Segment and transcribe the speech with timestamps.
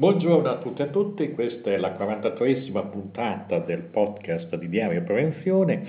[0.00, 5.02] Buongiorno a tutti e a tutti, questa è la 43esima puntata del podcast di Diario
[5.02, 5.86] Prevenzione.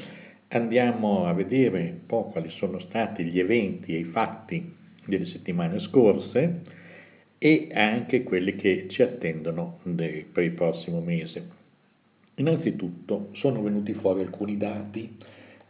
[0.50, 5.79] Andiamo a vedere un po' quali sono stati gli eventi e i fatti delle settimane
[5.79, 6.60] scorse
[7.38, 11.48] e anche quelli che ci attendono per il prossimo mese.
[12.36, 15.18] Innanzitutto sono venuti fuori alcuni dati.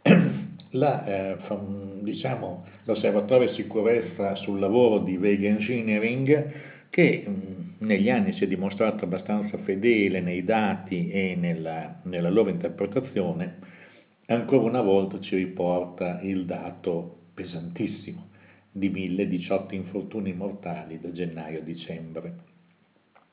[0.70, 1.36] La, eh,
[2.00, 6.52] diciamo, l'Osservatorio Sicurezza sul Lavoro di Vega Engineering,
[6.90, 7.24] che
[7.82, 13.58] negli anni si è dimostrato abbastanza fedele nei dati e nella, nella loro interpretazione,
[14.26, 18.30] ancora una volta ci riporta il dato pesantissimo
[18.70, 22.34] di 1018 infortuni mortali da gennaio a dicembre.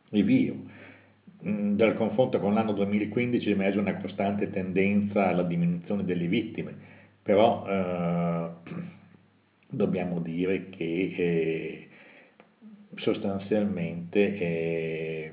[0.10, 0.88] Rivio.
[1.48, 6.76] Mm, dal confronto con l'anno 2015 emerge una costante tendenza alla diminuzione delle vittime,
[7.22, 8.50] però eh,
[9.70, 11.89] dobbiamo dire che eh,
[12.96, 15.32] sostanzialmente eh,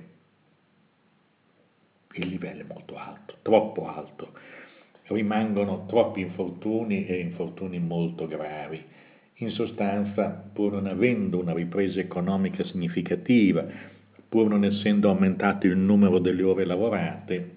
[2.14, 4.32] il livello è molto alto, troppo alto.
[5.08, 8.82] Rimangono troppi infortuni e infortuni molto gravi.
[9.40, 13.64] In sostanza, pur non avendo una ripresa economica significativa,
[14.28, 17.56] pur non essendo aumentato il numero delle ore lavorate,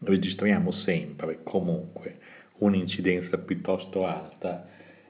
[0.00, 2.18] registriamo sempre, comunque,
[2.58, 4.68] un'incidenza piuttosto alta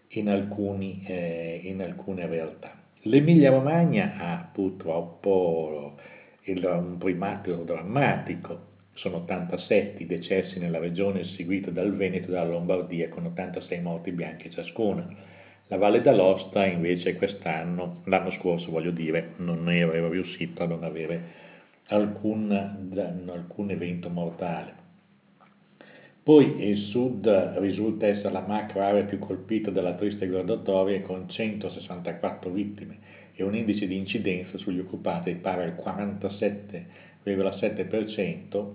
[0.09, 2.84] in, alcuni, eh, in alcune realtà.
[3.07, 5.95] L'Emilia Romagna ha purtroppo
[6.47, 8.61] un primato drammatico,
[8.95, 14.11] sono 87 i decessi nella regione seguita dal Veneto e dalla Lombardia con 86 morti
[14.11, 15.07] bianche ciascuna.
[15.67, 21.23] La Valle d'Aosta invece quest'anno, l'anno scorso voglio dire, non era riuscito a non avere
[21.89, 22.51] alcun,
[23.29, 24.84] alcun evento mortale.
[26.25, 32.51] Poi il sud risulta essere la macro area più colpita dalla triste graduatoria con 164
[32.51, 32.97] vittime
[33.35, 38.67] e un indice di incidenza sugli occupati pari al 47,7%,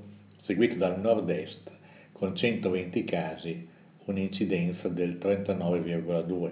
[0.43, 1.71] seguito dal nord-est
[2.11, 3.67] con 120 casi,
[4.05, 6.51] un'incidenza del 39,2%.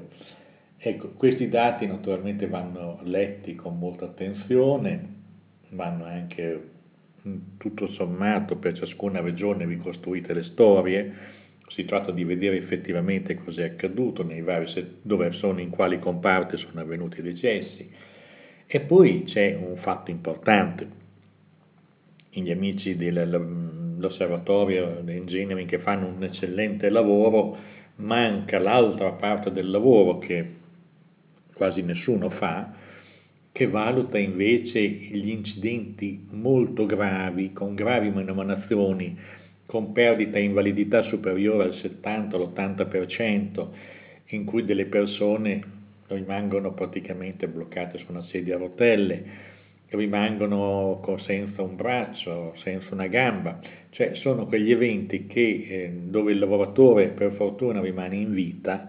[0.80, 5.14] Ecco, questi dati naturalmente vanno letti con molta attenzione,
[5.70, 6.77] vanno anche
[7.58, 11.14] tutto sommato per ciascuna regione ricostruite le storie,
[11.68, 16.82] si tratta di vedere effettivamente cosa è accaduto vari dove sono, in quali comparti sono
[16.82, 17.88] avvenuti i decessi.
[18.66, 21.06] E poi c'è un fatto importante.
[22.30, 27.58] Gli amici dell'osservatorio engineering che fanno un eccellente lavoro,
[27.96, 30.56] manca l'altra parte del lavoro che
[31.54, 32.76] quasi nessuno fa,
[33.58, 39.18] che valuta invece gli incidenti molto gravi, con gravi menomazioni,
[39.66, 43.68] con perdita e invalidità superiore al 70-80%,
[44.28, 45.60] in cui delle persone
[46.06, 49.24] rimangono praticamente bloccate su una sedia a rotelle,
[49.88, 56.38] rimangono senza un braccio, senza una gamba, cioè sono quegli eventi che, eh, dove il
[56.38, 58.88] lavoratore per fortuna rimane in vita,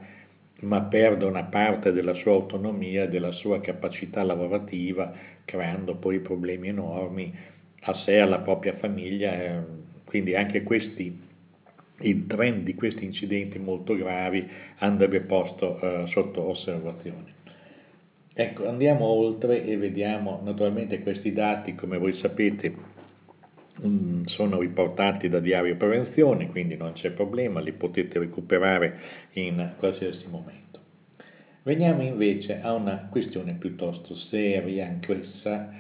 [0.61, 5.13] ma perde una parte della sua autonomia e della sua capacità lavorativa,
[5.45, 7.33] creando poi problemi enormi
[7.83, 9.33] a sé e alla propria famiglia.
[9.33, 9.61] Eh,
[10.05, 11.17] quindi anche questi,
[12.01, 14.49] il trend di questi incidenti molto gravi
[14.79, 17.37] andrebbe posto eh, sotto osservazione.
[18.35, 22.73] Ecco, andiamo oltre e vediamo naturalmente questi dati, come voi sapete,
[24.27, 28.99] sono riportati da Diario Prevenzione, quindi non c'è problema, li potete recuperare
[29.33, 30.81] in qualsiasi momento.
[31.63, 35.71] Veniamo invece a una questione piuttosto seria anch'essa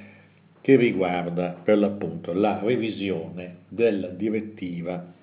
[0.61, 5.15] che riguarda per l'appunto la revisione della direttiva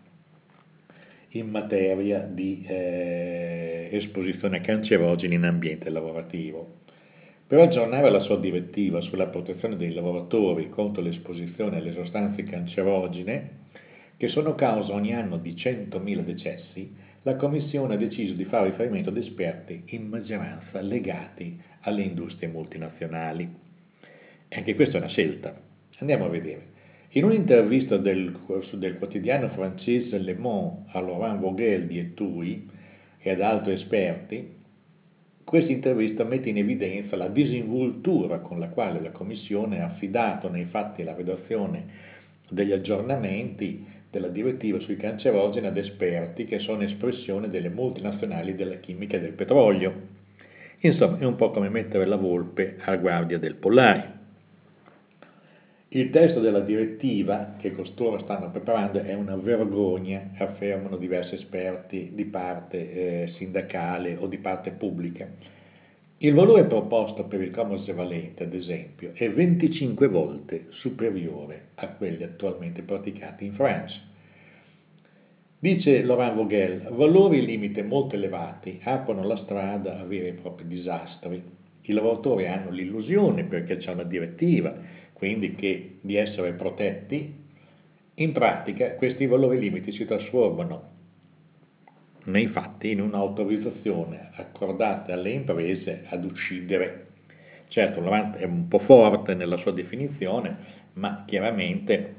[1.30, 6.84] in materia di eh, esposizione a cancerogeni in ambiente lavorativo.
[7.48, 13.50] Per aggiornare la sua direttiva sulla protezione dei lavoratori contro l'esposizione alle sostanze cancerogene,
[14.18, 16.92] che sono causa ogni anno di 100.000 decessi,
[17.22, 23.48] la Commissione ha deciso di fare riferimento ad esperti in maggioranza legati alle industrie multinazionali.
[24.48, 25.56] E anche questa è una scelta.
[26.00, 26.74] Andiamo a vedere.
[27.10, 28.36] In un'intervista del,
[28.74, 32.68] del quotidiano francese Le Monde a Laurent Vogel di Etui
[33.20, 34.55] e ad altri esperti,
[35.46, 40.66] questa intervista mette in evidenza la disinvoltura con la quale la Commissione ha affidato nei
[40.66, 41.86] fatti la redazione
[42.50, 49.18] degli aggiornamenti della direttiva sui cancerogeni ad esperti che sono espressione delle multinazionali della chimica
[49.18, 49.94] e del petrolio.
[50.80, 54.14] Insomma, è un po' come mettere la volpe a guardia del pollaio.
[55.96, 62.26] Il testo della direttiva che costoro stanno preparando è una vergogna, affermano diversi esperti di
[62.26, 65.26] parte eh, sindacale o di parte pubblica.
[66.18, 72.24] Il valore proposto per il Commons valente, ad esempio, è 25 volte superiore a quelli
[72.24, 74.02] attualmente praticati in Francia.
[75.58, 81.42] Dice Laurent Vogel, valori limite molto elevati aprono la strada a veri e propri disastri.
[81.88, 84.74] I lavoratori hanno l'illusione, perché c'è una direttiva,
[85.16, 87.44] quindi che di essere protetti,
[88.16, 90.92] in pratica questi valori limiti si trasformano
[92.26, 97.08] nei fatti in un'autorizzazione accordata alle imprese ad uccidere.
[97.70, 98.04] Certo,
[98.36, 100.58] è un po' forte nella sua definizione,
[100.94, 102.16] ma chiaramente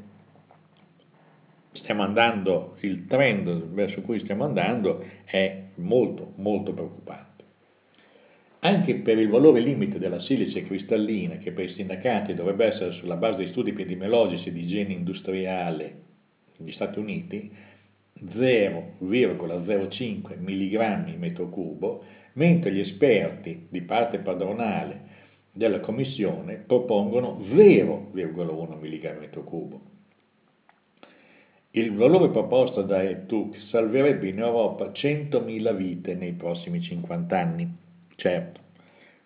[1.72, 7.35] stiamo andando, il trend verso cui stiamo andando è molto, molto preoccupante.
[8.66, 13.14] Anche per il valore limite della silice cristallina, che per i sindacati dovrebbe essere sulla
[13.14, 16.00] base di studi epidemiologici di igiene industriale
[16.56, 17.48] negli Stati Uniti,
[18.24, 22.02] 0,05 mg metro cubo,
[22.32, 25.00] mentre gli esperti di parte padronale
[25.52, 29.80] della Commissione propongono 0,1 mg metro cubo.
[31.70, 37.84] Il valore proposto da ETUC salverebbe in Europa 100.000 vite nei prossimi 50 anni.
[38.16, 38.60] Certo,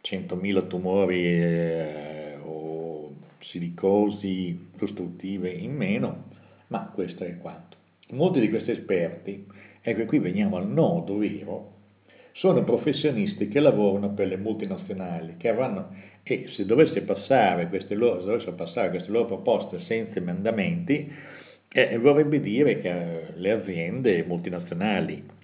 [0.02, 6.24] 100.000 tumori eh, o silicosi costruttive in meno,
[6.68, 7.76] ma questo è quanto.
[8.10, 9.46] Molti di questi esperti,
[9.80, 11.78] ecco qui veniamo al nodo vero,
[12.32, 15.94] sono professionisti che lavorano per le multinazionali, che avranno,
[16.24, 21.12] e se dovesse passare queste loro, dovessero passare queste loro proposte senza emendamenti,
[21.68, 25.38] eh, vorrebbe dire che eh, le aziende multinazionali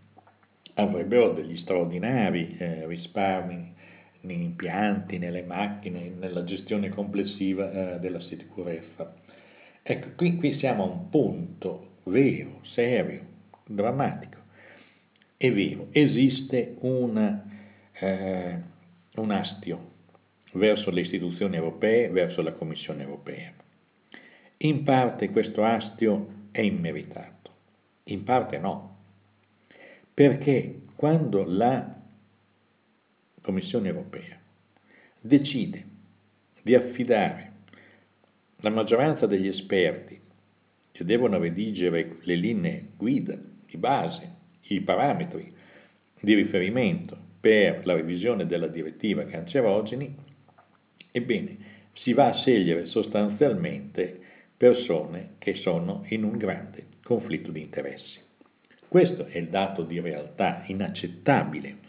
[0.78, 3.74] avrebbero degli straordinari eh, risparmi
[4.22, 9.14] nei impianti, nelle macchine, nella gestione complessiva eh, della sicurezza.
[9.82, 13.20] Ecco, qui, qui siamo a un punto vero, serio,
[13.66, 14.38] drammatico.
[15.36, 17.44] È vero, esiste una,
[17.92, 18.58] eh,
[19.14, 19.94] un astio
[20.52, 23.52] verso le istituzioni europee, verso la Commissione europea.
[24.58, 27.50] In parte questo astio è immeritato,
[28.04, 28.95] in parte no,
[30.16, 31.94] perché quando la
[33.42, 34.40] Commissione europea
[35.20, 35.84] decide
[36.62, 37.52] di affidare
[38.60, 40.18] la maggioranza degli esperti
[40.90, 44.30] che devono redigere le linee guida di base,
[44.68, 45.52] i parametri
[46.18, 50.16] di riferimento per la revisione della direttiva cancerogeni,
[51.12, 51.58] ebbene
[51.92, 54.18] si va a scegliere sostanzialmente
[54.56, 58.24] persone che sono in un grande conflitto di interessi.
[58.88, 61.84] Questo è il dato di realtà inaccettabile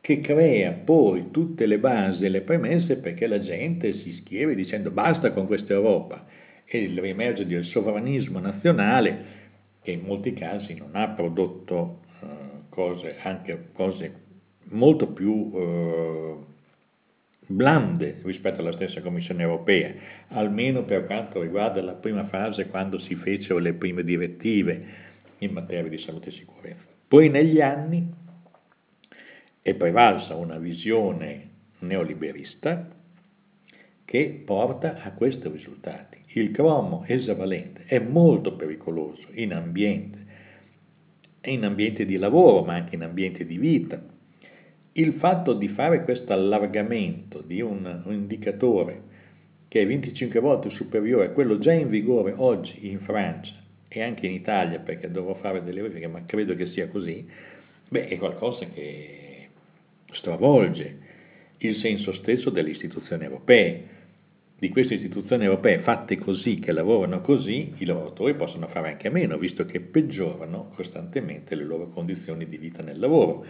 [0.00, 4.90] che crea poi tutte le basi e le premesse perché la gente si schieri dicendo
[4.90, 6.24] basta con questa Europa.
[6.64, 9.38] E il riemergere del sovranismo nazionale
[9.82, 14.12] che in molti casi non ha prodotto uh, cose, anche cose
[14.70, 16.46] molto più uh,
[17.46, 19.92] blande rispetto alla stessa Commissione europea,
[20.28, 25.08] almeno per quanto riguarda la prima fase quando si fecero le prime direttive
[25.40, 26.84] in materia di salute e sicurezza.
[27.06, 28.08] Poi negli anni
[29.60, 31.48] è prevalsa una visione
[31.80, 32.88] neoliberista
[34.04, 40.18] che porta a questi risultati il cromo esavalente è molto pericoloso in ambiente,
[41.42, 44.00] in ambiente di lavoro, ma anche in ambiente di vita.
[44.92, 49.08] Il fatto di fare questo allargamento di un, un indicatore
[49.66, 53.59] che è 25 volte superiore a quello già in vigore oggi in Francia
[53.92, 57.28] e anche in Italia, perché dovrò fare delle verifiche, ma credo che sia così,
[57.88, 59.48] beh, è qualcosa che
[60.12, 60.98] stravolge
[61.58, 63.98] il senso stesso delle istituzioni europee
[64.60, 69.38] di queste istituzioni europee fatte così, che lavorano così, i lavoratori possono fare anche meno,
[69.38, 73.44] visto che peggiorano costantemente le loro condizioni di vita nel lavoro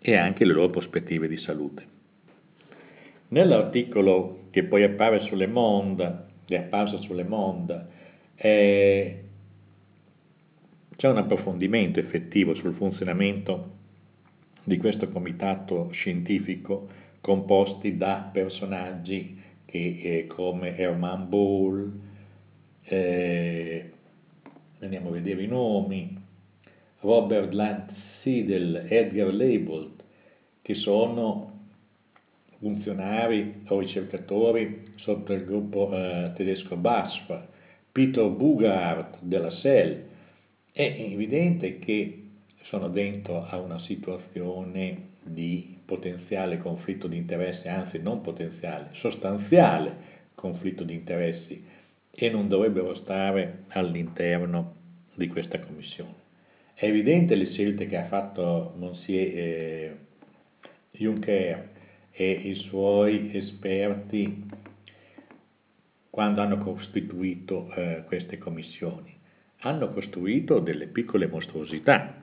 [0.00, 1.86] e anche le loro prospettive di salute.
[3.28, 7.86] Nell'articolo che poi appare sulle Monde, è apparso sulle Monde,
[8.36, 9.23] eh,
[10.96, 13.72] c'è un approfondimento effettivo sul funzionamento
[14.64, 16.88] di questo comitato scientifico
[17.20, 21.92] composti da personaggi che eh, come Herman Ball,
[22.84, 23.90] eh,
[24.80, 26.16] andiamo a vedere i nomi,
[27.00, 30.02] Robert Landsiedel, Edgar Leibold,
[30.62, 31.52] che sono
[32.58, 37.40] funzionari o ricercatori sotto il gruppo eh, tedesco BASF,
[37.90, 40.12] Peter Bugart della SEL,
[40.76, 42.30] è evidente che
[42.62, 50.82] sono dentro a una situazione di potenziale conflitto di interessi, anzi non potenziale, sostanziale conflitto
[50.82, 51.64] di interessi
[52.10, 54.74] e non dovrebbero stare all'interno
[55.14, 56.22] di questa commissione.
[56.74, 59.96] È evidente le scelte che ha fatto Monsieur eh,
[60.90, 61.68] Juncker
[62.10, 64.42] e i suoi esperti
[66.10, 69.13] quando hanno costituito eh, queste commissioni?
[69.66, 72.22] Hanno costruito delle piccole mostruosità,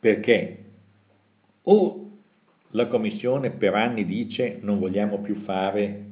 [0.00, 0.64] perché?
[1.64, 2.10] O
[2.70, 6.04] la Commissione per anni dice non vogliamo più fare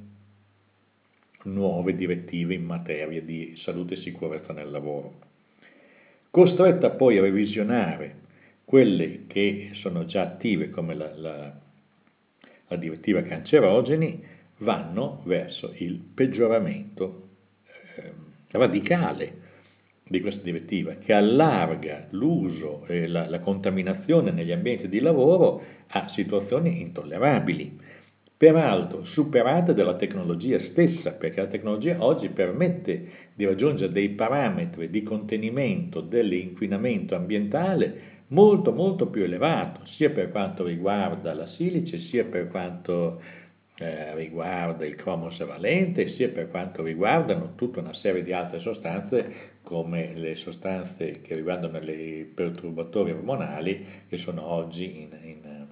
[1.44, 5.14] nuove direttive in materia di salute e sicurezza nel lavoro,
[6.30, 8.16] costretta poi a revisionare
[8.66, 11.60] quelle che sono già attive come la, la,
[12.68, 14.22] la direttiva cancerogeni,
[14.58, 17.28] vanno verso il peggioramento
[17.96, 18.12] eh,
[18.48, 19.43] radicale
[20.06, 26.08] di questa direttiva, che allarga l'uso e la, la contaminazione negli ambienti di lavoro a
[26.08, 27.78] situazioni intollerabili,
[28.36, 35.02] peraltro superate dalla tecnologia stessa, perché la tecnologia oggi permette di raggiungere dei parametri di
[35.02, 42.48] contenimento dell'inquinamento ambientale molto molto più elevato, sia per quanto riguarda la silice, sia per
[42.48, 43.20] quanto
[43.76, 49.52] eh, riguarda il cromos valente, sia per quanto riguardano tutta una serie di altre sostanze
[49.62, 55.66] come le sostanze che riguardano i perturbatori ormonali che sono oggi in, in,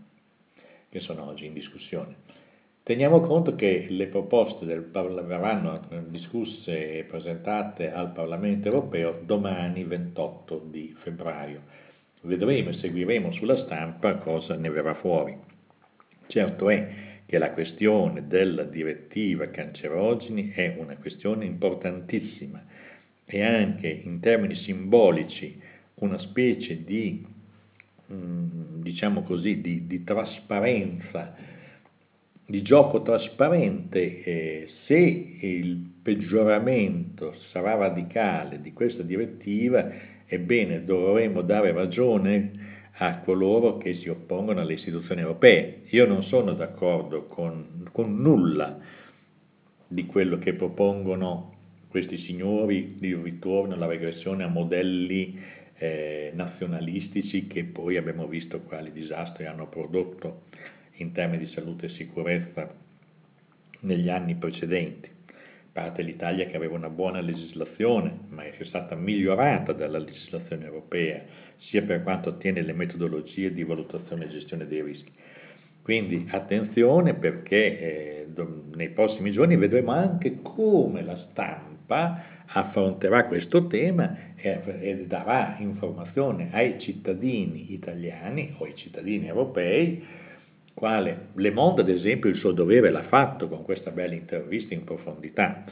[0.89, 2.17] che sono oggi in discussione.
[2.83, 10.67] Teniamo conto che le proposte del, verranno discusse e presentate al Parlamento europeo domani 28
[10.69, 11.61] di febbraio.
[12.23, 15.39] Vedremo e seguiremo sulla stampa cosa ne verrà fuori.
[16.27, 22.63] Certo è che la questione della direttiva cancerogeni è una questione importantissima
[23.25, 25.59] e anche in termini simbolici
[25.95, 27.25] una specie di,
[28.13, 31.35] mm, diciamo così, di, di trasparenza,
[32.45, 39.91] di gioco trasparente, eh, se il peggioramento sarà radicale di questa direttiva,
[40.27, 45.83] ebbene dovremo dare ragione a coloro che si oppongono alle istituzioni europee.
[45.91, 48.79] Io non sono d'accordo con, con nulla
[49.89, 51.51] di quello che propongono
[51.89, 55.39] questi signori di ritorno alla regressione a modelli
[55.77, 60.45] eh, nazionalistici che poi abbiamo visto quali disastri hanno prodotto
[60.97, 62.73] in termini di salute e sicurezza
[63.81, 65.11] negli anni precedenti
[65.73, 71.23] parte l'Italia che aveva una buona legislazione, ma è stata migliorata dalla legislazione europea,
[71.57, 75.11] sia per quanto attiene le metodologie di valutazione e gestione dei rischi.
[75.83, 78.27] Quindi attenzione perché eh,
[78.75, 86.51] nei prossimi giorni vedremo anche come la stampa affronterà questo tema e, e darà informazione
[86.53, 90.05] ai cittadini italiani o ai cittadini europei
[90.75, 94.85] quale Le Monde ad esempio il suo dovere l'ha fatto con questa bella intervista in
[94.85, 95.65] profondità,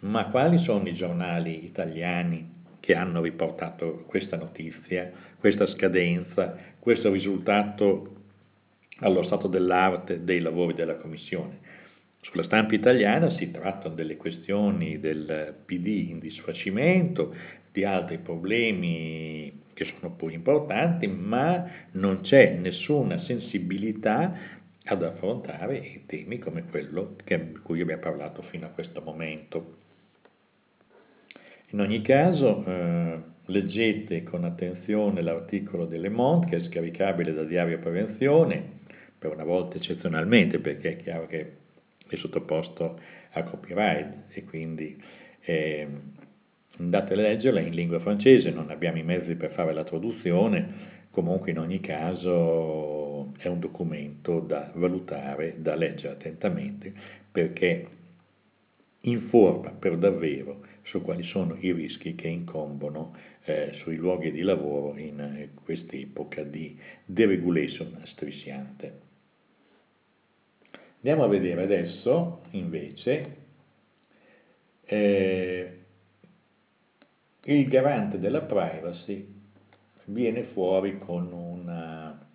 [0.00, 8.16] ma quali sono i giornali italiani che hanno riportato questa notizia, questa scadenza, questo risultato
[9.00, 11.58] allo stato dell'arte dei lavori della Commissione?
[12.20, 17.34] Sulla stampa italiana si trattano delle questioni del PD in disfacimento,
[17.72, 24.36] di altri problemi che sono pure importanti, ma non c'è nessuna sensibilità
[24.84, 29.78] ad affrontare temi come quello di cui abbiamo parlato fino a questo momento.
[31.70, 37.78] In ogni caso, eh, leggete con attenzione l'articolo delle Monde che è scaricabile da Diario
[37.78, 38.62] Prevenzione,
[39.18, 41.56] per una volta eccezionalmente, perché è chiaro che
[42.06, 45.02] è sottoposto a copyright e quindi
[45.40, 45.88] eh,
[46.80, 51.50] andate a leggerla in lingua francese, non abbiamo i mezzi per fare la traduzione, comunque
[51.50, 56.92] in ogni caso è un documento da valutare, da leggere attentamente,
[57.30, 57.86] perché
[59.00, 64.96] informa per davvero su quali sono i rischi che incombono eh, sui luoghi di lavoro
[64.98, 69.08] in eh, quest'epoca di deregulation strisciante.
[70.96, 73.36] Andiamo a vedere adesso invece
[74.84, 75.79] eh,
[77.44, 79.26] il garante della privacy
[80.06, 82.28] viene fuori con una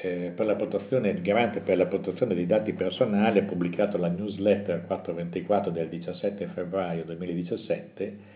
[0.00, 4.08] eh, per la protezione, il garante per la protezione dei dati personali ha pubblicato la
[4.08, 8.34] newsletter 424 del 17 febbraio 2017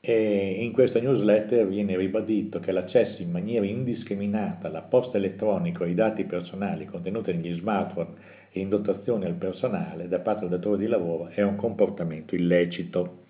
[0.00, 5.86] e in questa newsletter viene ribadito che l'accesso in maniera indiscriminata alla posta elettronica o
[5.86, 8.10] ai dati personali contenuti negli smartphone
[8.52, 13.24] e in dotazione al personale da parte del datore di lavoro è un comportamento illecito.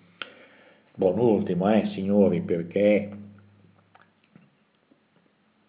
[0.99, 3.07] Buon ultimo, eh, signori, perché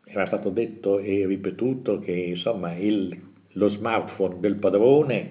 [0.06, 3.14] era stato detto e ripetuto che insomma il,
[3.52, 5.30] lo smartphone del padrone,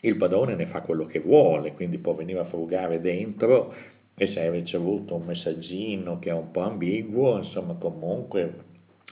[0.00, 3.72] il padrone ne fa quello che vuole, quindi può venire a frugare dentro
[4.16, 8.52] e se hai ricevuto un messaggino che è un po' ambiguo, insomma comunque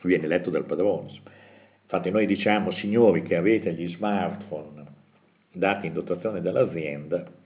[0.02, 1.12] viene letto dal padrone.
[1.82, 4.84] Infatti noi diciamo, signori che avete gli smartphone
[5.52, 7.37] dati in dotazione dall'azienda,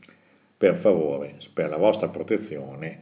[0.62, 3.00] per favore, per la vostra protezione,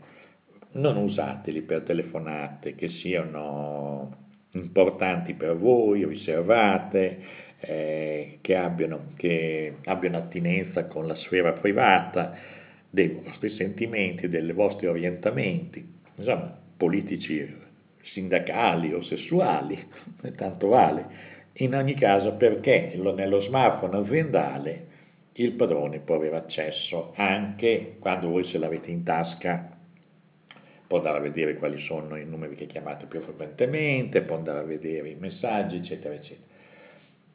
[0.72, 4.16] non usateli per telefonate che siano
[4.52, 7.18] importanti per voi, riservate,
[7.60, 12.34] eh, che, abbiano, che abbiano attinenza con la sfera privata
[12.88, 17.46] dei vostri sentimenti, dei vostri orientamenti, insomma, politici,
[18.14, 19.86] sindacali o sessuali,
[20.34, 21.04] tanto vale.
[21.58, 24.88] In ogni caso perché nello smartphone aziendale
[25.40, 29.78] il padrone può avere accesso anche quando voi ce l'avete in tasca.
[30.86, 34.64] Può andare a vedere quali sono i numeri che chiamate più frequentemente, può andare a
[34.64, 36.48] vedere i messaggi, eccetera, eccetera.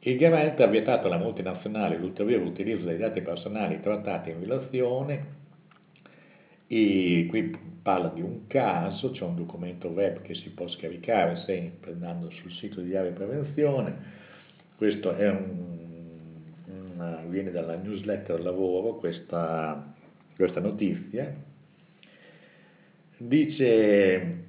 [0.00, 5.34] Il garante ha vietato alla multinazionale l'ulteriore utilizzo dei dati personali trattati in violazione
[6.68, 11.92] e qui parla di un caso, c'è un documento web che si può scaricare sempre
[11.92, 14.24] andando sul sito di Area Prevenzione,
[14.76, 15.75] questo è un,
[17.28, 19.94] viene dalla newsletter lavoro questa,
[20.36, 21.34] questa notizia,
[23.18, 24.44] dice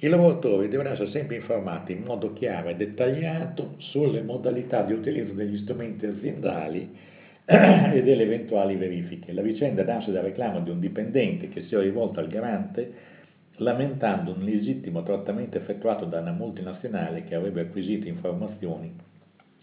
[0.00, 5.32] i lavoratori devono essere sempre informati in modo chiaro e dettagliato sulle modalità di utilizzo
[5.32, 6.96] degli strumenti aziendali
[7.44, 9.32] e delle eventuali verifiche.
[9.32, 13.16] La vicenda nasce dal reclamo di un dipendente che si è rivolto al garante
[13.56, 18.94] lamentando un legittimo trattamento effettuato da una multinazionale che avrebbe acquisito informazioni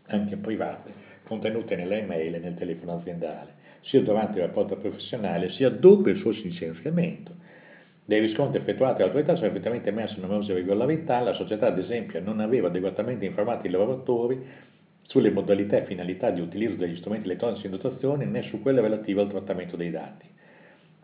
[0.07, 5.69] anche private contenute nella email e nel telefono aziendale sia durante il rapporto professionale sia
[5.69, 7.33] dopo il suo licenziamento.
[8.03, 12.67] Dei riscontri effettuati dall'autorità sono effettivamente emerse numerose irregolarità, la società ad esempio non aveva
[12.67, 14.43] adeguatamente informato i lavoratori
[15.03, 19.21] sulle modalità e finalità di utilizzo degli strumenti elettronici in dotazione né su quelle relative
[19.21, 20.25] al trattamento dei dati.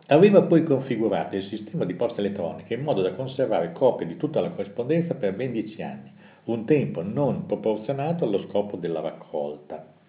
[0.06, 4.40] Aveva poi configurato il sistema di posta elettronica in modo da conservare copie di tutta
[4.40, 6.12] la corrispondenza per ben dieci anni,
[6.44, 10.00] un tempo non proporzionato allo scopo della raccolta.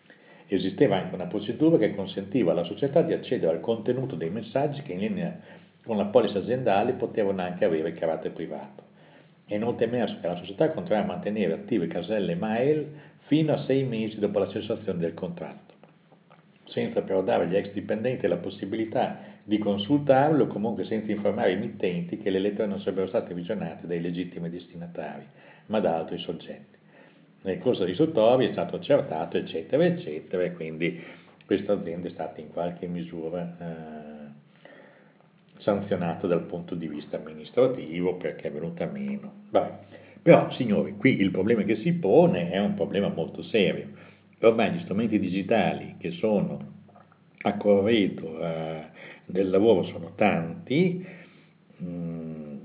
[0.56, 4.94] Esisteva anche una procedura che consentiva alla società di accedere al contenuto dei messaggi che
[4.94, 5.40] in linea
[5.84, 8.84] con la polizza aziendale potevano anche avere carattere privato.
[9.46, 12.86] È inoltre emerso che la società continuava a mantenere attive caselle mail
[13.26, 15.74] fino a sei mesi dopo la cessazione del contratto,
[16.66, 21.58] senza però dare agli ex dipendenti la possibilità di consultarlo o comunque senza informare i
[21.58, 25.26] mittenti che le lettere non sarebbero state visionate dai legittimi destinatari,
[25.66, 26.82] ma da altri soggetti
[27.44, 31.02] nel corso dei istruttori è stato accertato, eccetera, eccetera, e quindi
[31.46, 34.24] questa azienda è stata in qualche misura eh,
[35.60, 39.44] sanzionata dal punto di vista amministrativo perché è venuta meno.
[39.50, 39.80] Vabbè.
[40.22, 43.90] Però, signori, qui il problema che si pone è un problema molto serio.
[44.40, 46.72] Ormai gli strumenti digitali che sono
[47.42, 48.84] a corredo eh,
[49.26, 51.06] del lavoro sono tanti,
[51.82, 52.58] mm,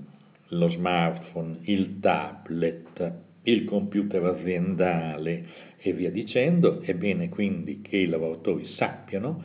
[0.49, 8.07] lo smartphone, il tablet, il computer aziendale e via dicendo, è bene quindi che i
[8.07, 9.43] lavoratori sappiano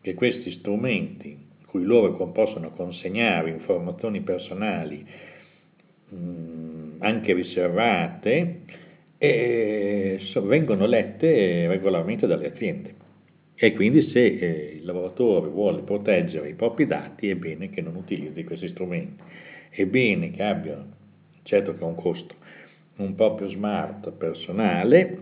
[0.00, 5.06] che questi strumenti, cui loro possono consegnare informazioni personali
[6.98, 8.60] anche riservate,
[9.18, 12.94] e vengono lette regolarmente dalle aziende.
[13.54, 17.96] E quindi se eh, il lavoratore vuole proteggere i propri dati è bene che non
[17.96, 19.22] utilizzi questi strumenti.
[19.70, 20.86] È bene che abbia,
[21.42, 22.34] certo che ha un costo,
[22.96, 25.18] un proprio smart personale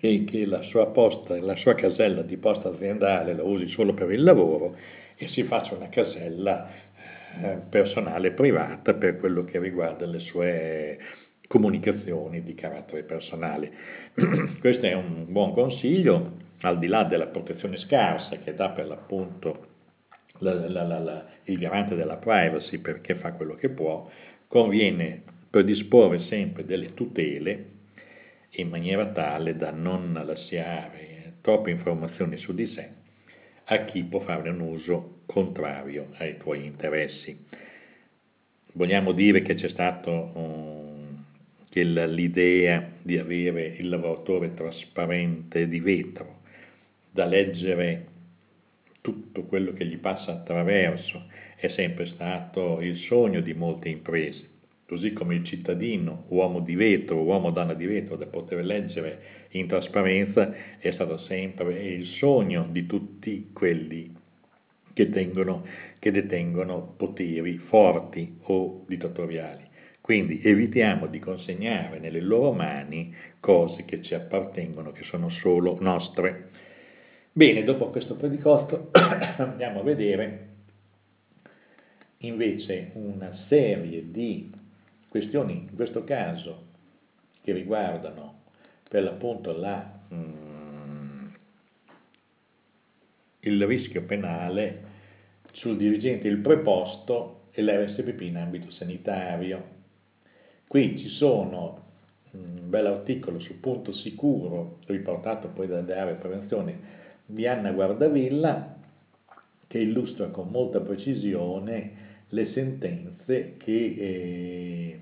[0.00, 4.10] e che la sua, posta, la sua casella di posta aziendale la usi solo per
[4.12, 4.76] il lavoro
[5.16, 6.68] e si faccia una casella
[7.40, 10.98] eh, personale privata per quello che riguarda le sue
[11.46, 13.72] comunicazioni di carattere personale.
[14.60, 19.66] Questo è un buon consiglio, al di là della protezione scarsa che dà per l'appunto
[20.38, 24.08] la, la, la, il garante della privacy perché fa quello che può,
[24.48, 25.22] conviene
[25.54, 27.66] predisporre sempre delle tutele
[28.56, 32.88] in maniera tale da non lasciare troppe informazioni su di sé
[33.66, 37.38] a chi può fare un uso contrario ai tuoi interessi.
[38.72, 41.24] Vogliamo dire che c'è stato um,
[41.70, 46.40] che l'idea di avere il lavoratore trasparente di vetro,
[47.12, 48.06] da leggere
[49.00, 54.50] tutto quello che gli passa attraverso, è sempre stato il sogno di molte imprese
[54.86, 59.66] così come il cittadino, uomo di vetro, uomo donna di vetro, da poter leggere in
[59.66, 64.14] trasparenza, è stato sempre il sogno di tutti quelli
[64.92, 65.66] che, tengono,
[65.98, 69.72] che detengono poteri forti o dittatoriali.
[70.00, 76.50] Quindi evitiamo di consegnare nelle loro mani cose che ci appartengono, che sono solo nostre.
[77.32, 80.48] Bene, dopo questo predicotto andiamo a vedere
[82.18, 84.50] invece una serie di
[85.14, 86.72] questioni in questo caso
[87.40, 88.42] che riguardano
[88.88, 91.26] per l'appunto la, mm,
[93.38, 94.82] il rischio penale
[95.52, 99.64] sul dirigente il preposto e l'RSPP in ambito sanitario.
[100.66, 101.82] Qui ci sono
[102.32, 106.78] un bel articolo sul punto sicuro, riportato poi dalle aree prevenzione
[107.24, 108.78] di Anna Guardavilla,
[109.68, 115.00] che illustra con molta precisione le sentenze che eh,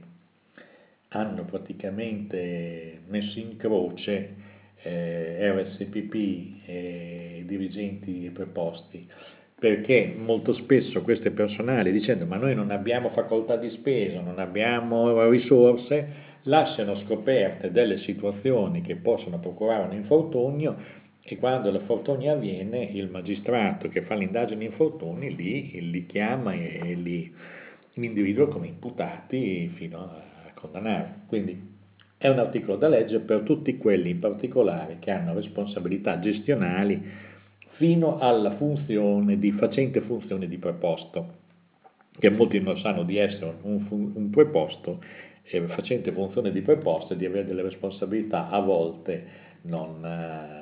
[1.09, 4.35] hanno praticamente messo in croce
[4.83, 6.15] eh, RSPP
[6.67, 9.09] e dirigenti preposti.
[9.59, 15.29] Perché molto spesso queste personali dicendo ma noi non abbiamo facoltà di spesa, non abbiamo
[15.29, 20.77] risorse, lasciano scoperte delle situazioni che possono procurare un infortunio
[21.25, 27.33] e quando l'infortunio avviene il magistrato che fa l'indagine infortuni li, li chiama e li,
[27.95, 31.21] individua come imputati fino a condannare.
[31.27, 31.71] Quindi
[32.17, 37.31] è un articolo da leggere per tutti quelli in particolare che hanno responsabilità gestionali
[37.75, 41.41] fino alla funzione di facente funzione di preposto,
[42.19, 45.03] che molti non sanno di essere un, un preposto,
[45.45, 50.62] eh, facente funzione di preposto e di avere delle responsabilità a volte non, eh,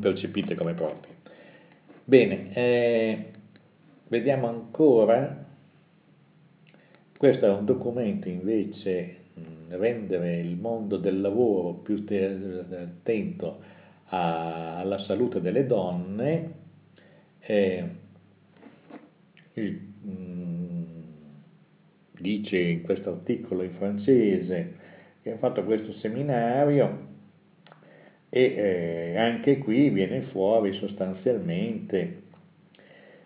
[0.00, 1.14] percepite come proprie.
[2.04, 3.24] Bene, eh,
[4.08, 5.46] vediamo ancora,
[7.16, 12.04] questo è un documento invece, mh, rendere il mondo del lavoro più
[12.70, 13.60] attento
[14.06, 16.52] a, alla salute delle donne,
[17.40, 17.88] eh,
[19.54, 20.84] il, mm,
[22.18, 24.76] dice in questo articolo in francese
[25.22, 27.07] che ha fatto questo seminario
[28.30, 32.22] e eh, anche qui viene fuori sostanzialmente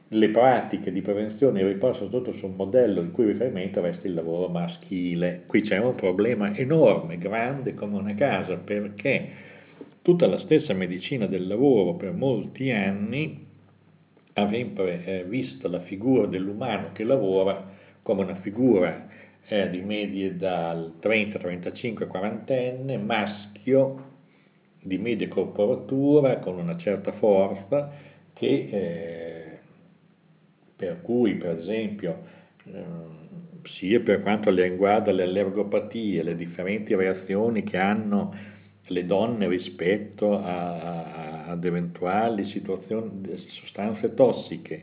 [0.08, 4.48] le pratiche di prevenzione riposano tutto su un modello il cui riferimento resta il lavoro
[4.48, 5.44] maschile.
[5.46, 9.30] Qui c'è un problema enorme, grande come una casa, perché
[10.02, 13.46] Tutta la stessa medicina del lavoro per molti anni
[14.32, 17.70] ha sempre eh, visto la figura dell'umano che lavora
[18.02, 19.06] come una figura
[19.46, 24.11] eh, di medie dal 30, 35, 40 enne, maschio,
[24.82, 27.90] di media corporatura, con una certa forza,
[28.32, 29.58] che, eh,
[30.76, 32.24] per cui per esempio
[32.64, 38.34] ehm, sia per quanto riguarda le allergopatie, le differenti reazioni che hanno
[38.86, 44.82] le donne rispetto a, ad eventuali sostanze tossiche,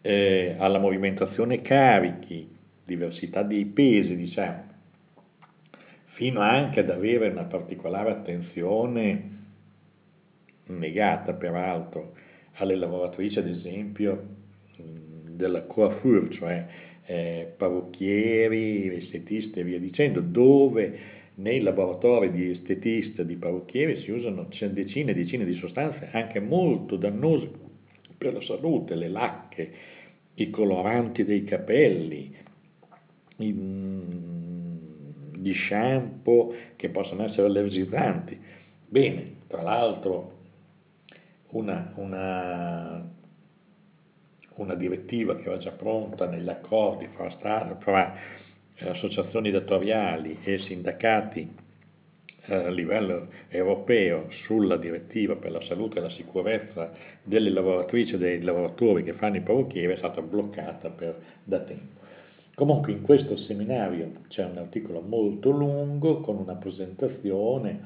[0.00, 2.48] eh, alla movimentazione carichi,
[2.84, 4.76] diversità di pesi, diciamo,
[6.18, 9.36] fino anche ad avere una particolare attenzione
[10.66, 12.14] negata peraltro
[12.54, 14.26] alle lavoratrici, ad esempio,
[15.30, 16.66] della coiffure, cioè
[17.06, 20.98] eh, parrucchieri, estetisti e via dicendo, dove
[21.36, 26.96] nei laboratori di estetista, di parrucchieri si usano decine e decine di sostanze anche molto
[26.96, 27.48] dannose
[28.18, 29.72] per la salute, le lacche,
[30.34, 32.34] i coloranti dei capelli,
[35.40, 38.38] gli shampoo che possono essere allergizzanti.
[38.86, 40.36] Bene, tra l'altro
[41.50, 43.08] una, una,
[44.54, 47.30] una direttiva che era già pronta negli accordi fra,
[47.78, 48.14] fra
[48.80, 51.66] associazioni datoriali e sindacati
[52.46, 58.18] eh, a livello europeo sulla direttiva per la salute e la sicurezza delle lavoratrici e
[58.18, 62.06] dei lavoratori che fanno i parrucchieri è stata bloccata per, da tempo.
[62.58, 67.80] Comunque in questo seminario c'è un articolo molto lungo con una presentazione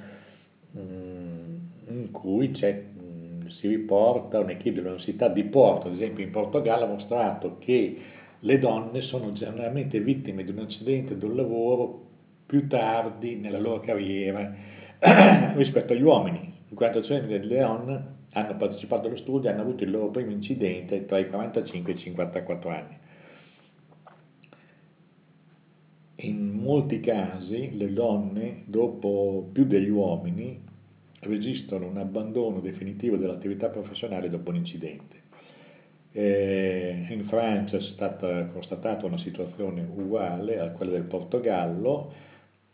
[0.78, 1.56] mm,
[1.88, 7.58] in cui mm, si riporta un'equipe dell'Università di Porto, ad esempio in Portogallo, ha mostrato
[7.58, 7.98] che
[8.38, 12.06] le donne sono generalmente vittime di un incidente del lavoro
[12.46, 14.54] più tardi nella loro carriera
[15.54, 16.50] rispetto agli uomini.
[16.70, 21.04] Il 40% delle donne hanno partecipato allo studio e hanno avuto il loro primo incidente
[21.04, 23.00] tra i 45 e i 54 anni.
[26.16, 30.60] In molti casi le donne, dopo più degli uomini,
[31.20, 35.20] registrano un abbandono definitivo dell'attività professionale dopo un incidente.
[36.12, 42.12] Eh, in Francia è stata constatata una situazione uguale a quella del Portogallo,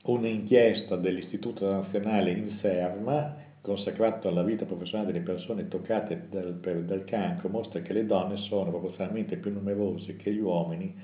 [0.05, 7.81] un'inchiesta dell'Istituto Nazionale Inserma consacrato alla vita professionale delle persone toccate dal, dal cancro mostra
[7.81, 10.95] che le donne sono proporzionalmente più numerose che gli uomini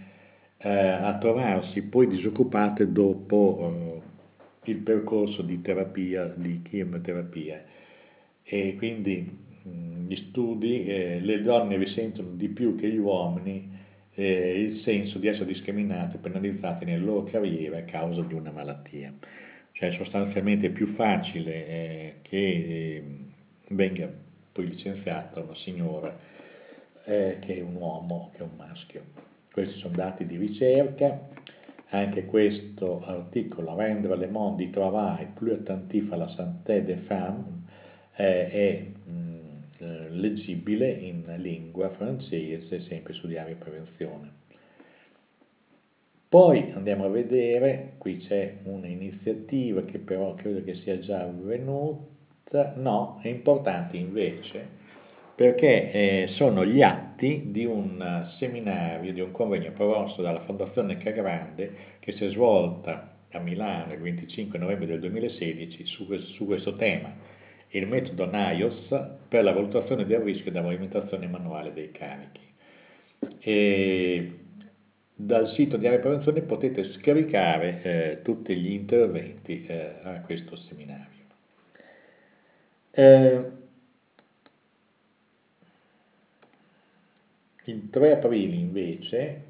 [0.71, 4.01] a trovarsi poi disoccupate dopo
[4.65, 7.63] eh, il percorso di terapia, di chemioterapia.
[8.43, 9.43] E quindi
[10.07, 13.71] gli studi, eh, le donne risentono di più che gli uomini
[14.15, 19.13] eh, il senso di essere discriminate, penalizzate nelle loro carriere a causa di una malattia.
[19.73, 23.05] cioè sostanzialmente è più facile eh, che eh,
[23.69, 24.09] venga
[24.53, 26.17] poi licenziata una signora
[27.05, 29.34] eh, che un uomo, che un maschio.
[29.55, 31.29] Questi sono dati di ricerca,
[31.91, 37.63] anche questo articolo, Rendre le monde du travail plus attentif à la santé des femmes,
[38.17, 39.39] eh, è mh,
[39.79, 44.33] eh, leggibile in lingua francese, sempre su Diario Prevenzione.
[46.29, 53.21] Poi andiamo a vedere, qui c'è un'iniziativa che però credo che sia già avvenuta, no,
[53.23, 54.83] è importante invece
[55.35, 61.73] perché eh, sono gli atti di un seminario, di un convegno promosso dalla Fondazione Cagrande
[61.99, 67.13] che si è svolta a Milano il 25 novembre del 2016 su, su questo tema,
[67.71, 68.89] il metodo NAIOS
[69.29, 72.41] per la valutazione del rischio da movimentazione manuale dei carichi.
[73.41, 74.33] E
[75.17, 81.23] dal sito di Area Prevenzione potete scaricare eh, tutti gli interventi eh, a questo seminario.
[82.93, 83.63] Eh,
[87.67, 89.43] Il 3 aprile invece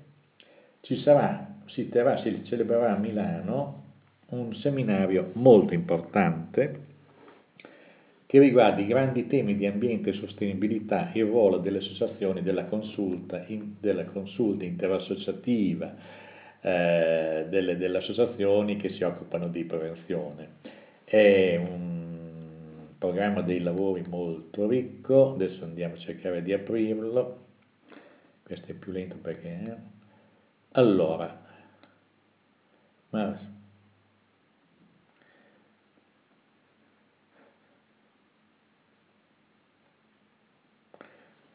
[0.82, 3.82] ci sarà, si, terrà, si celebrerà a Milano
[4.28, 6.92] un seminario molto importante
[8.26, 13.44] che riguarda i grandi temi di ambiente e sostenibilità il ruolo delle associazioni della consulta,
[13.48, 15.94] in, della consulta interassociativa,
[16.60, 20.48] eh, delle, delle, associazioni che si occupano di prevenzione.
[21.04, 27.43] È un programma dei lavori molto ricco, adesso andiamo a cercare di aprirlo
[28.44, 29.48] questo è più lento perché...
[29.48, 29.76] Eh?
[30.72, 31.42] Allora,
[33.10, 33.52] ma...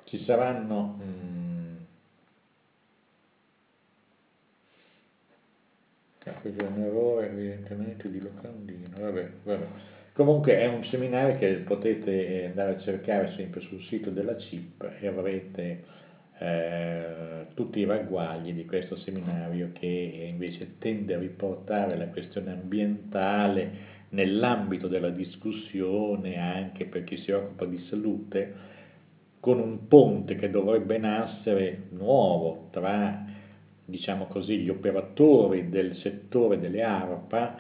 [0.05, 0.99] ci saranno...
[1.03, 1.75] Mm,
[6.41, 9.67] questo è un errore evidentemente di locandino, vabbè, vabbè.
[10.13, 15.07] Comunque è un seminario che potete andare a cercare sempre sul sito della CIP e
[15.07, 15.83] avrete
[16.39, 23.97] eh, tutti i ragguagli di questo seminario che invece tende a riportare la questione ambientale
[24.09, 28.77] nell'ambito della discussione anche per chi si occupa di salute,
[29.39, 33.27] con un ponte che dovrebbe nascere nuovo tra
[33.89, 37.57] diciamo così, gli operatori del settore delle ARPA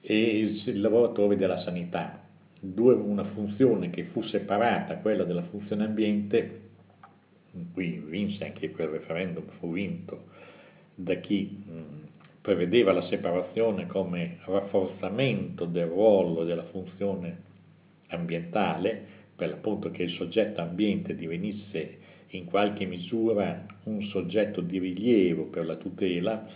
[0.00, 2.20] e i lavoratori della sanità.
[2.58, 6.60] Due, una funzione che fu separata, quella della funzione ambiente,
[7.74, 10.24] vinse anche quel referendum, fu vinto
[10.94, 11.80] da chi mh,
[12.40, 17.42] prevedeva la separazione come rafforzamento del ruolo e della funzione
[18.08, 25.44] ambientale, per l'appunto che il soggetto ambiente divenisse in qualche misura un soggetto di rilievo
[25.44, 26.46] per la tutela,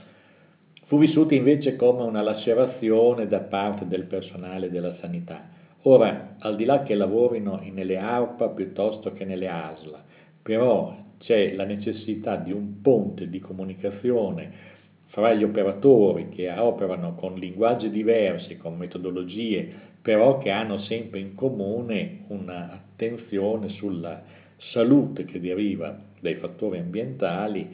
[0.86, 5.48] fu vissuta invece come una lacerazione da parte del personale della sanità.
[5.82, 10.04] Ora, al di là che lavorino nelle ARPA piuttosto che nelle ASLA,
[10.42, 14.68] però c'è la necessità di un ponte di comunicazione
[15.06, 19.68] fra gli operatori che operano con linguaggi diversi, con metodologie,
[20.00, 24.22] però che hanno sempre in comune un'attenzione sulla
[24.56, 27.68] salute che deriva dai fattori ambientali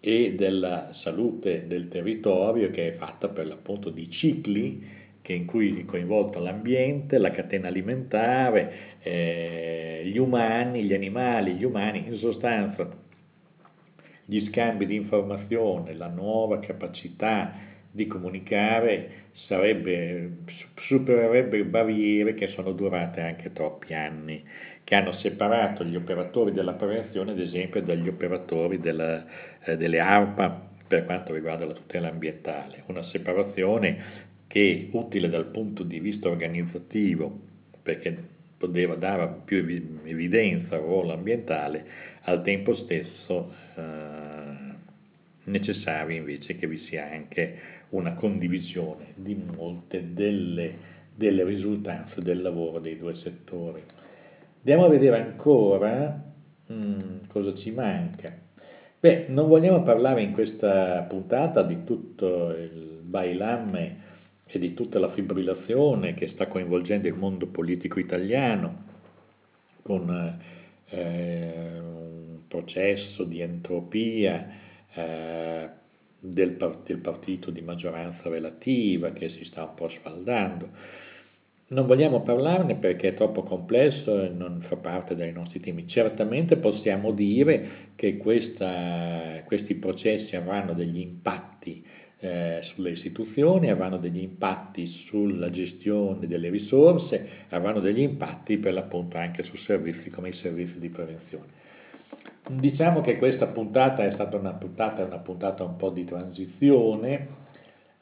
[0.00, 4.84] e della salute del territorio che è fatta per l'appunto di cicli
[5.30, 12.04] in cui è coinvolto l'ambiente, la catena alimentare, eh, gli umani, gli animali, gli umani,
[12.06, 12.88] in sostanza
[14.24, 17.52] gli scambi di informazione, la nuova capacità
[17.90, 20.38] di comunicare sarebbe,
[20.76, 24.42] supererebbe barriere che sono durate anche troppi anni,
[24.84, 29.24] che hanno separato gli operatori della prevenzione, ad esempio, dagli operatori della,
[29.64, 34.21] eh, delle ARPA per quanto riguarda la tutela ambientale, una separazione
[34.52, 37.40] che utile dal punto di vista organizzativo,
[37.80, 38.14] perché
[38.58, 39.56] poteva dare più
[40.04, 41.86] evidenza al ruolo ambientale,
[42.24, 43.82] al tempo stesso eh,
[45.44, 47.58] necessario invece che vi sia anche
[47.90, 50.74] una condivisione di molte delle,
[51.14, 53.82] delle risultanze del lavoro dei due settori.
[54.58, 56.22] Andiamo a vedere ancora
[56.66, 58.38] mh, mm, cosa ci manca.
[59.00, 64.10] Beh, non vogliamo parlare in questa puntata di tutto il bailamme
[64.54, 68.84] e di tutta la fibrillazione che sta coinvolgendo il mondo politico italiano
[69.80, 70.38] con
[70.90, 74.46] eh, un processo di entropia
[74.92, 75.68] eh,
[76.20, 80.68] del, del partito di maggioranza relativa che si sta un po' sfaldando.
[81.68, 85.88] Non vogliamo parlarne perché è troppo complesso e non fa parte dei nostri temi.
[85.88, 91.51] Certamente possiamo dire che questa, questi processi avranno degli impatti
[92.24, 99.18] eh, sulle istituzioni, avranno degli impatti sulla gestione delle risorse, avranno degli impatti per l'appunto
[99.18, 101.46] anche su servizi come i servizi di prevenzione.
[102.48, 107.26] Diciamo che questa puntata è stata una puntata, una puntata un po' di transizione,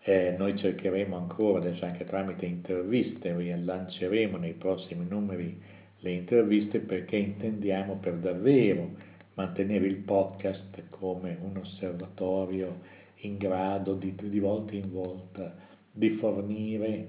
[0.03, 5.59] eh, noi cercheremo ancora, adesso anche tramite interviste, lanceremo nei prossimi numeri
[6.01, 8.91] le interviste perché intendiamo per davvero
[9.33, 15.55] mantenere il podcast come un osservatorio in grado di, di volta in volta
[15.93, 17.09] di fornire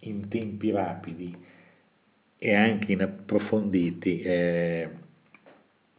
[0.00, 1.34] in tempi rapidi
[2.38, 4.88] e anche in approfonditi, eh,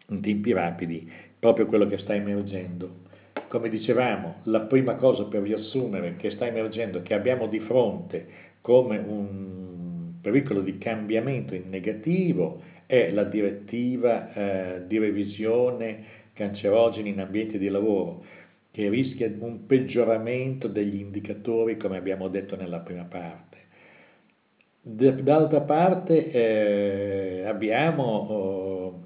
[0.08, 3.06] in tempi rapidi, proprio quello che sta emergendo.
[3.48, 8.28] Come dicevamo, la prima cosa per riassumere che sta emergendo, che abbiamo di fronte
[8.62, 17.20] come un pericolo di cambiamento in negativo, è la direttiva eh, di revisione cancerogeni in
[17.20, 18.24] ambiente di lavoro
[18.78, 23.58] che rischia un peggioramento degli indicatori, come abbiamo detto nella prima parte.
[24.82, 29.04] D'altra parte eh, abbiamo oh,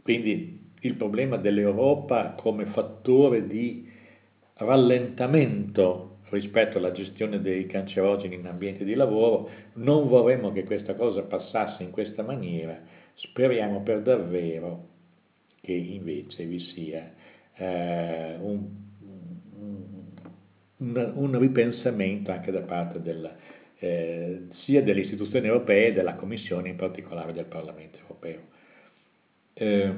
[0.00, 3.90] quindi il problema dell'Europa come fattore di
[4.54, 11.22] rallentamento rispetto alla gestione dei cancerogeni in ambiente di lavoro, non vorremmo che questa cosa
[11.22, 12.80] passasse in questa maniera,
[13.14, 14.86] speriamo per davvero
[15.60, 17.12] che invece vi sia
[17.56, 18.88] eh, un
[20.80, 23.30] un, un ripensamento anche da parte del,
[23.78, 28.40] eh, sia delle istituzioni europee, della Commissione, in particolare del Parlamento europeo.
[29.54, 29.92] Eh,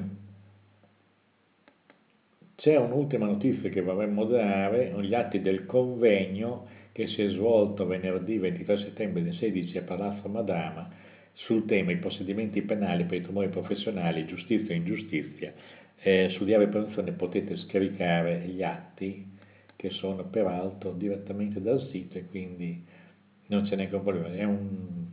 [2.56, 8.38] c'è un'ultima notizia che vorremmo dare, gli atti del convegno che si è svolto venerdì
[8.38, 10.88] 23 settembre alle 16 a Palazzo Madama
[11.32, 15.52] sul tema i procedimenti penali per i tumori professionali, giustizia e ingiustizia.
[16.04, 19.31] Eh, su Diario Prevenzione potete scaricare gli atti
[19.82, 22.86] che sono peraltro direttamente dal sito e quindi
[23.48, 25.06] non c'è neanche un problema, è un,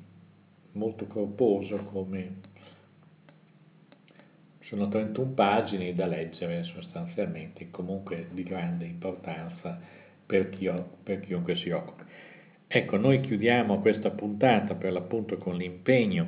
[0.73, 2.35] molto corposo come
[4.59, 9.81] sono 31 pagine da leggere sostanzialmente, comunque di grande importanza
[10.23, 10.69] per, chi,
[11.01, 12.03] per chiunque si occupi.
[12.67, 16.27] Ecco, noi chiudiamo questa puntata per l'appunto con l'impegno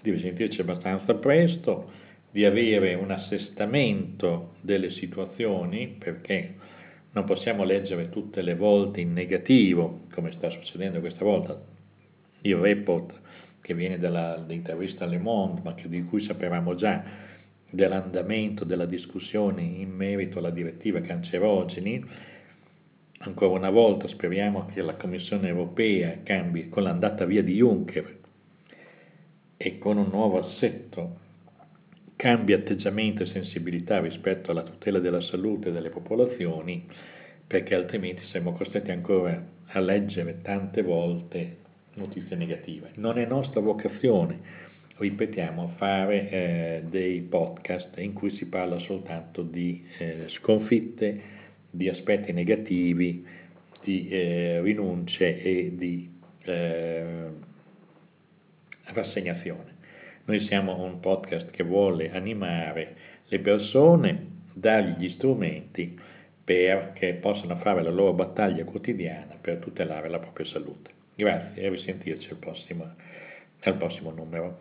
[0.00, 1.90] di risentirci abbastanza presto,
[2.30, 6.62] di avere un assestamento delle situazioni, perché
[7.14, 11.60] non possiamo leggere tutte le volte in negativo, come sta succedendo questa volta,
[12.42, 13.20] il report
[13.60, 17.02] che viene dall'intervista Le Monde, ma che, di cui sapevamo già
[17.70, 22.04] dell'andamento della discussione in merito alla direttiva cancerogeni.
[23.18, 28.18] Ancora una volta speriamo che la Commissione europea cambi con l'andata via di Juncker
[29.56, 31.22] e con un nuovo assetto
[32.24, 36.86] cambia atteggiamento e sensibilità rispetto alla tutela della salute delle popolazioni,
[37.46, 41.56] perché altrimenti saremo costretti ancora a leggere tante volte
[41.96, 42.92] notizie negative.
[42.94, 44.40] Non è nostra vocazione,
[44.96, 51.20] ripetiamo, fare eh, dei podcast in cui si parla soltanto di eh, sconfitte,
[51.70, 53.22] di aspetti negativi,
[53.82, 56.10] di eh, rinunce e di
[56.44, 57.28] eh,
[58.84, 59.73] rassegnazione.
[60.26, 66.00] Noi siamo un podcast che vuole animare le persone, dargli gli strumenti
[66.42, 70.90] perché possano fare la loro battaglia quotidiana per tutelare la propria salute.
[71.14, 72.94] Grazie e risentirci al prossimo,
[73.60, 74.60] al prossimo numero.